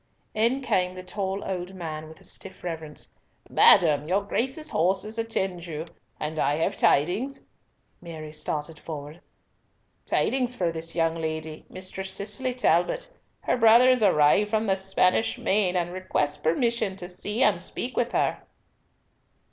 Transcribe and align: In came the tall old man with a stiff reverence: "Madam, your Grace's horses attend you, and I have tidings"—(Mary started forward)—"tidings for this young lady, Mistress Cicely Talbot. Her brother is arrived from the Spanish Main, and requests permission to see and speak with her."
In 0.33 0.61
came 0.61 0.95
the 0.95 1.03
tall 1.03 1.43
old 1.45 1.75
man 1.75 2.07
with 2.07 2.19
a 2.19 2.23
stiff 2.23 2.63
reverence: 2.63 3.11
"Madam, 3.51 4.07
your 4.07 4.23
Grace's 4.23 4.71
horses 4.71 5.19
attend 5.19 5.67
you, 5.67 5.85
and 6.19 6.39
I 6.39 6.55
have 6.55 6.75
tidings"—(Mary 6.75 8.31
started 8.31 8.79
forward)—"tidings 8.79 10.55
for 10.55 10.71
this 10.71 10.95
young 10.95 11.13
lady, 11.21 11.67
Mistress 11.69 12.09
Cicely 12.09 12.55
Talbot. 12.55 13.11
Her 13.41 13.57
brother 13.57 13.89
is 13.91 14.01
arrived 14.01 14.49
from 14.49 14.65
the 14.65 14.77
Spanish 14.77 15.37
Main, 15.37 15.75
and 15.75 15.93
requests 15.93 16.37
permission 16.37 16.95
to 16.95 17.07
see 17.07 17.43
and 17.43 17.61
speak 17.61 17.95
with 17.95 18.11
her." 18.13 18.41